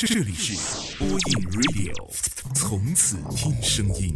[0.00, 1.18] 这里是播音
[1.50, 1.92] Radio，
[2.54, 4.14] 从此听声音。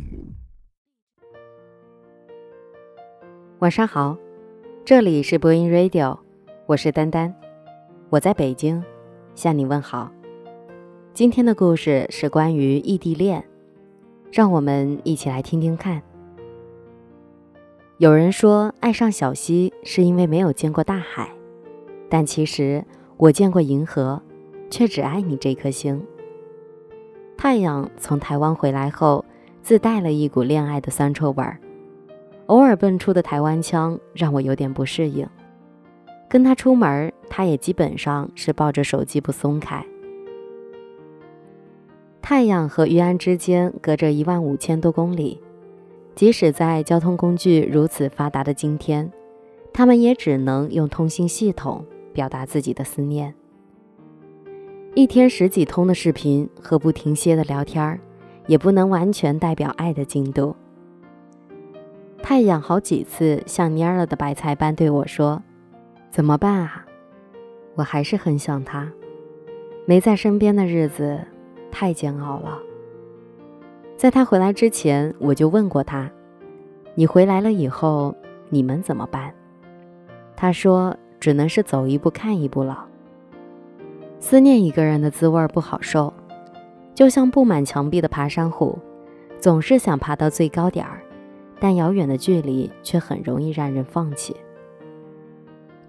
[3.58, 4.16] 晚上好，
[4.84, 6.20] 这里是播音 Radio，
[6.66, 7.34] 我是丹丹，
[8.10, 8.80] 我在北京
[9.34, 10.08] 向你问好。
[11.12, 13.44] 今天的故事是关于异地恋，
[14.30, 16.00] 让我们一起来听听看。
[17.98, 21.28] 有人说爱上小溪是因为没有见过大海，
[22.08, 22.84] 但其实
[23.16, 24.22] 我见过银河，
[24.72, 26.02] 却只爱你这颗星。
[27.36, 29.24] 太阳从台湾回来后，
[29.62, 31.60] 自带了一股恋爱的酸臭味儿，
[32.46, 35.28] 偶尔蹦出的台湾腔让我有点不适应。
[36.28, 39.84] 跟他出门，他也基本上是抱着手机不松开。
[42.22, 45.38] 太阳和玉安之间隔着一万五千多公里。
[46.14, 49.10] 即使在交通工具如此发达的今天，
[49.72, 53.34] 他们也只能用通信系统表达自己的思念。
[54.94, 57.98] 一天十几通的视频和不停歇的聊天儿，
[58.46, 60.54] 也不能完全代表爱的进度。
[62.22, 65.42] 太阳好几次像蔫了的白菜般对我说
[66.12, 66.84] ：“怎么办啊？
[67.74, 68.92] 我还是很想他，
[69.86, 71.18] 没在身边的日子
[71.70, 72.58] 太煎熬了。”
[73.96, 76.10] 在他回来之前，我就问过他
[76.94, 78.14] ：“你回来了以后，
[78.50, 79.32] 你们怎么办？”
[80.36, 82.88] 他说：“只能是走一步看一步了。
[84.22, 86.14] 思念一个人的滋味不好受，
[86.94, 88.78] 就像布满墙壁的爬山虎，
[89.40, 91.02] 总是想爬到最高点儿，
[91.58, 94.36] 但遥远的距离却很容易让人放弃。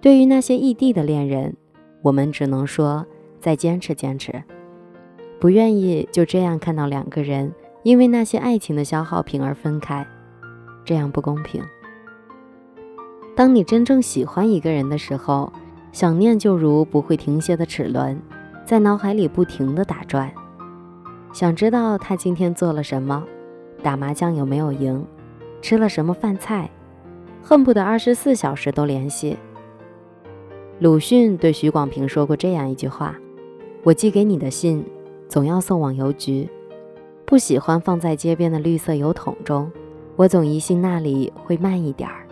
[0.00, 1.56] 对于那些异地的恋人，
[2.02, 3.06] 我们只能说
[3.38, 4.42] 再坚持坚持，
[5.38, 10.06] 不愿意就这样看到两个人。”因为那些爱情的消耗品而分开，
[10.86, 11.62] 这样不公平。
[13.36, 15.52] 当你真正喜欢一个人的时候，
[15.94, 18.20] 想念就如不会停歇的齿轮，
[18.66, 20.28] 在脑海里不停地打转。
[21.32, 23.22] 想知道他今天做了什么，
[23.80, 25.06] 打麻将有没有赢，
[25.62, 26.68] 吃了什么饭菜，
[27.40, 29.38] 恨不得二十四小时都联系。
[30.80, 33.16] 鲁迅对许广平说过这样一句话
[33.84, 34.84] ：“我寄给你的信，
[35.28, 36.48] 总要送往邮局。”
[37.24, 39.70] 不喜欢放在街边的绿色油桶中，
[40.16, 42.23] 我总疑心那里会慢一点儿。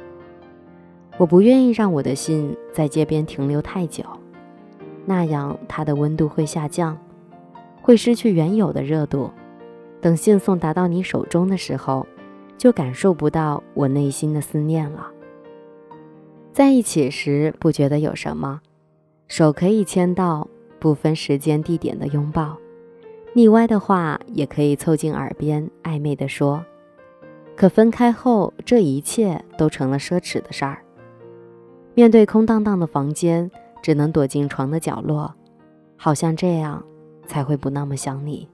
[1.23, 4.03] 我不愿意让我的信在街边停留太久，
[5.07, 6.99] 那样它的温度会下降，
[7.81, 9.31] 会失去原有的热度。
[10.01, 12.05] 等信送达到你手中的时候，
[12.59, 15.13] 就感受不到我内心的思念了。
[16.53, 18.61] 在一起时不觉得有什么，
[19.29, 20.49] 手可以牵到，
[20.81, 22.57] 不分时间地点的拥抱。
[23.33, 26.65] 腻歪的话也可以凑近耳边暧昧地说，
[27.55, 30.82] 可分开后，这一切都成了奢侈的事儿。
[31.95, 33.51] 面对空荡荡的房间，
[33.83, 35.35] 只能躲进床的角落，
[35.97, 36.83] 好像这样
[37.27, 38.49] 才会不那么想你。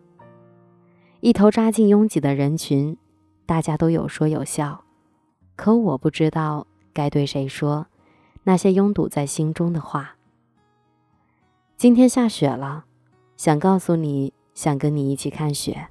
[1.21, 2.97] 一头扎进拥挤的人群，
[3.47, 4.85] 大家都有说有笑，
[5.57, 7.87] 可我不知道该对谁说
[8.45, 10.17] 那些拥堵在心中的话。
[11.77, 12.85] 今天下雪了，
[13.37, 14.33] 想告诉你。
[14.55, 15.87] 想跟你一起看雪，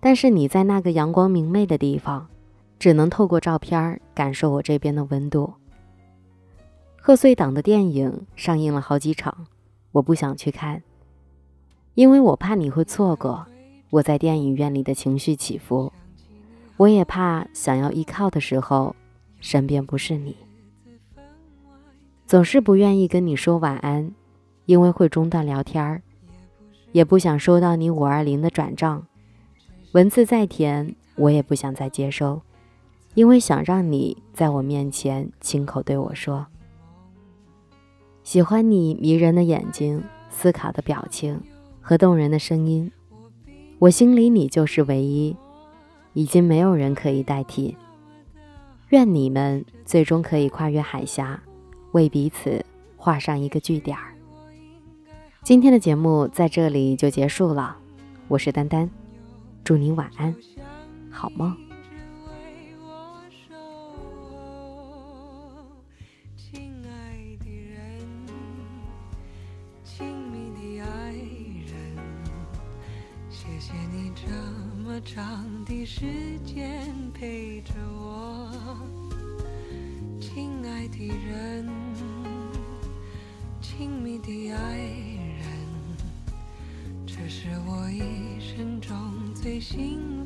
[0.00, 2.26] 但是你在那个阳光明媚的地方，
[2.78, 5.52] 只能透过照片感受我这边的温度。
[7.06, 9.46] 贺岁档的电影上映了好几场，
[9.92, 10.82] 我不想去看，
[11.94, 13.46] 因为我怕你会错过
[13.90, 15.92] 我在电影院里的情绪起伏。
[16.76, 18.96] 我也怕想要依靠的时候，
[19.38, 20.34] 身边不是你。
[22.26, 24.12] 总是不愿意跟你说晚安，
[24.64, 26.02] 因为会中断聊天儿。
[26.90, 29.06] 也不想收到你五二零的转账，
[29.92, 32.42] 文字再甜，我也不想再接收，
[33.14, 36.48] 因为想让你在我面前亲口对我说
[38.26, 41.40] ：“喜欢你迷人的眼睛、思考的表情
[41.80, 42.90] 和动人的声音，
[43.78, 45.36] 我心里你就是唯一，
[46.12, 47.76] 已经没有人可以代替。
[48.88, 51.40] 愿你们最终可以跨越海峡，
[51.92, 52.66] 为彼此
[52.96, 54.16] 画上一个句点儿。”
[55.44, 57.76] 今天的节目在这里就结束了，
[58.26, 58.90] 我是丹丹，
[59.62, 60.34] 祝你晚安，
[61.12, 61.65] 好梦。
[75.86, 76.04] 时
[76.44, 78.50] 间陪着我，
[80.20, 81.64] 亲爱的人，
[83.62, 85.46] 亲密的爱人。
[87.06, 88.00] 这是我一
[88.40, 88.98] 生中
[89.32, 90.25] 最幸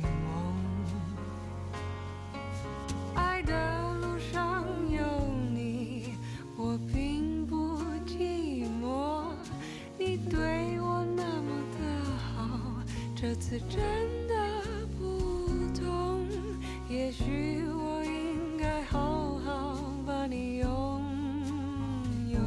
[13.51, 13.81] 次真
[14.29, 14.33] 的
[14.97, 16.25] 不同。
[16.87, 19.77] 也许我应该好好
[20.07, 21.03] 把你拥
[22.29, 22.39] 有，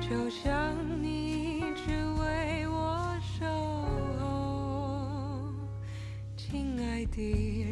[0.00, 3.44] 就像你一直为我守
[4.18, 5.52] 候，
[6.38, 7.71] 亲爱的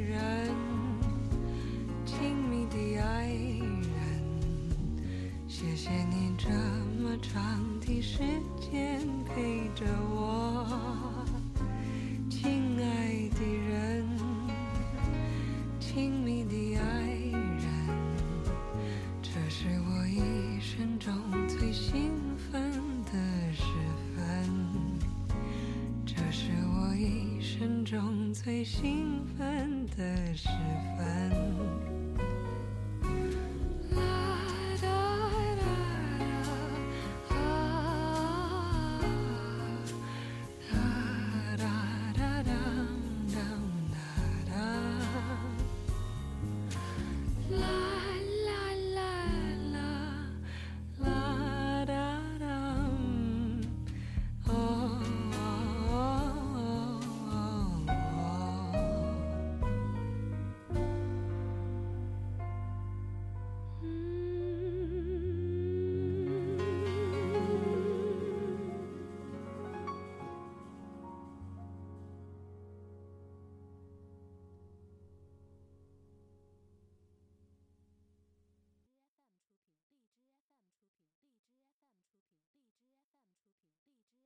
[28.42, 30.48] 最兴奋的时
[30.96, 32.09] 分。